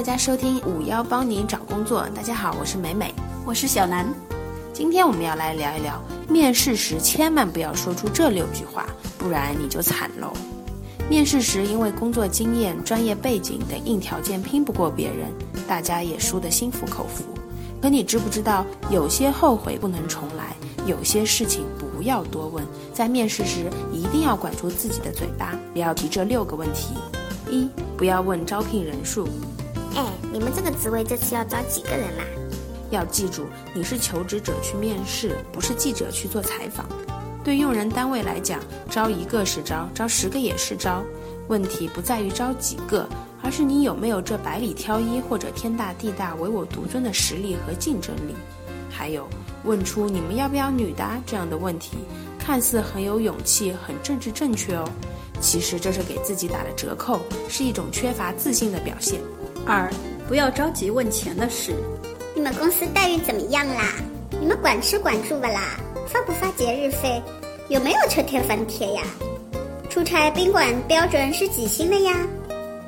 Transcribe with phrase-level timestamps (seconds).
[0.00, 2.08] 大家收听五幺帮你找工作。
[2.14, 3.12] 大家好，我是美美，
[3.44, 4.10] 我是小南。
[4.72, 8.86] 今天我们要来聊一聊，面试时千万不要说出这六句话，
[9.18, 10.32] 不然你就惨喽。
[11.10, 15.30] 面试时因为工作经验、专业背景等硬条件拼不过别人，
[15.68, 17.22] 大家也输得心服口服。
[17.82, 20.56] 可你知不知道，有些后悔不能重来，
[20.86, 22.64] 有些事情不要多问。
[22.94, 26.94] 在面试时一定要管住自己的嘴巴，不要提这六个问题。
[27.50, 29.28] 一，不要问招聘人数。
[29.96, 32.24] 哎，你们这个职位这次要招几个人啦？
[32.90, 36.86] 要记住，你是求职者去面试，不是记者去做采访。
[37.44, 38.60] 对用人单位来讲，
[38.90, 41.02] 招一个是招，招十个也是招。
[41.48, 43.08] 问题不在于招几个。
[43.42, 48.34] 而是你有没有这百里挑一或者天大地大唯我独尊的实力和竞争力？
[48.90, 49.26] 还有，
[49.64, 51.96] 问出你们要不要女的这样的问题，
[52.38, 54.86] 看似很有勇气、很政治正确哦，
[55.40, 59.20] 其实这是给自己打了折扣，是一种缺乏自信的表现。
[59.66, 59.90] 二，
[60.28, 61.72] 不要着急问钱的事。
[62.34, 63.94] 你们公司待遇怎么样啦？
[64.40, 65.78] 你们管吃管住不啦？
[66.08, 67.22] 发不发节日费？
[67.68, 69.02] 有没有车贴房贴呀？
[69.88, 72.16] 出差宾馆标准是几星的呀？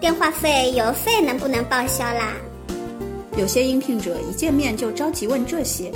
[0.00, 2.34] 电话费、邮费能不能报销啦？
[3.36, 5.92] 有些应聘者一见面就着急问这些，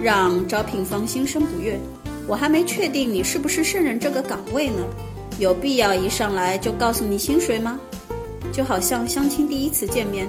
[0.00, 1.78] 让招聘方心生不悦。
[2.26, 4.84] 我还没确定你是不是胜任这个岗位呢，
[5.38, 7.78] 有必要一上来就告诉你薪水吗？
[8.50, 10.28] 就好像相亲第一次见面，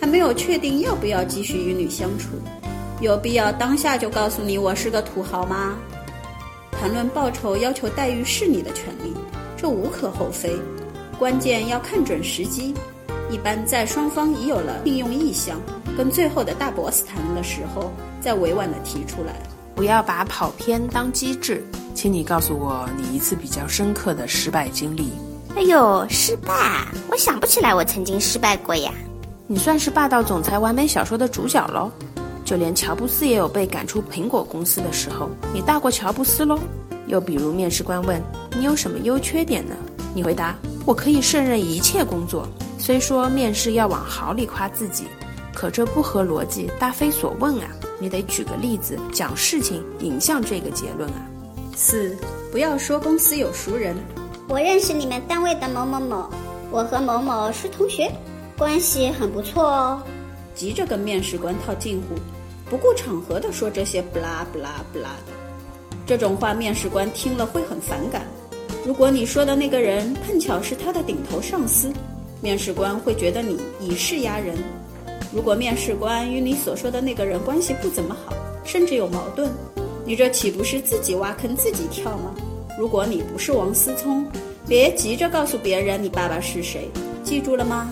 [0.00, 2.28] 还没有确定要不要继续与你相处，
[3.00, 5.76] 有必要当下就告诉你我是个土豪吗？
[6.72, 9.14] 谈论报酬、要求待遇是你的权利，
[9.56, 10.56] 这无可厚非。
[11.18, 12.74] 关键要看准时机，
[13.30, 15.60] 一般在双方已有了聘用意向，
[15.96, 19.34] 跟最后的大 boss 谈的时候，再委婉的提出来。
[19.76, 25.12] 不要把跑偏当机智，请你告诉我你一次比较深刻的失败经历。
[25.56, 26.84] 哎呦，失败？
[27.08, 28.92] 我想不起来我曾经失败过呀。
[29.46, 31.90] 你算是霸道总裁完美小说的主角喽，
[32.44, 36.58] 就连乔布斯也有被赶出苹果公司的时候，你大过乔布斯喽。
[37.06, 38.20] 又比如面试官问
[38.56, 39.76] 你有什么优缺点呢？
[40.12, 40.56] 你回答。
[40.84, 42.48] 我可以胜任一切工作。
[42.78, 45.04] 虽说面试要往好里夸自己，
[45.54, 47.68] 可这不合逻辑，答非所问啊！
[47.98, 51.26] 你得举个例子，讲事情引向这个结论啊。
[51.74, 52.16] 四，
[52.50, 53.96] 不要说公司有熟人。
[54.46, 56.28] 我认识你们单位的某某某，
[56.70, 58.10] 我和某某是同学，
[58.58, 60.02] 关系很不错哦。
[60.54, 62.14] 急着跟面试官套近乎，
[62.68, 65.32] 不顾场合的说这些不拉不拉不拉的，
[66.04, 68.26] 这种话面试官听了会很反感。
[68.84, 71.90] 如果你说的那个人碰巧是他的顶头上司，
[72.42, 74.58] 面试官会觉得你以势压人。
[75.32, 79.50] 如果面试官与你所说的那个人关系不怎么好，甚至有矛盾，
[80.04, 82.34] 你这岂不是自己挖坑自己跳吗？
[82.76, 84.26] 如果你不是王思聪，
[84.66, 86.90] 别急着告诉别人你爸爸是谁，
[87.22, 87.88] 记住了吗？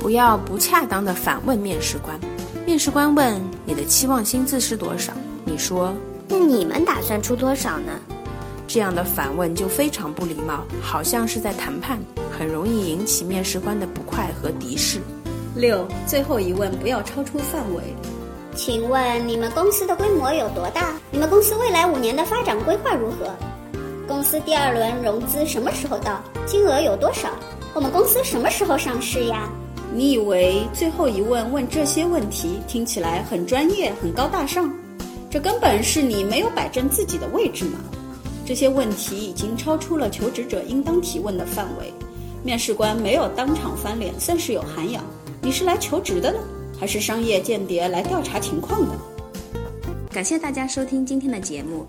[0.00, 2.18] 不要不恰当的反问面试官。
[2.66, 5.12] 面试官问你的期望薪资是多少，
[5.44, 5.94] 你说
[6.28, 7.92] 那你们打算出多少呢？
[8.66, 11.96] 这样的反问就非常不礼貌，好像是在谈判，
[12.36, 15.00] 很容易引起面试官的不快和敌视。
[15.54, 17.82] 六，最后一问不要超出范围。
[18.56, 20.94] 请问你们公司的规模有多大？
[21.12, 23.32] 你们公司未来五年的发展规划如何？
[24.06, 26.22] 公司第二轮融资什么时候到？
[26.46, 27.28] 金额有多少？
[27.74, 29.50] 我们公司什么时候上市呀？
[29.92, 34.72] 你以为最后一问问这些问题听起来很专业、很高大上？
[35.28, 37.80] 这根本是你没有摆正自己的位置嘛！
[38.46, 41.92] 这些问题已经超出了求职者应当提问的范围，
[42.44, 45.02] 面试官没有当场翻脸，算是有涵养。
[45.42, 46.38] 你是来求职的呢，
[46.78, 48.94] 还是商业间谍来调查情况的？
[50.12, 51.84] 感谢大家收听今天的节目。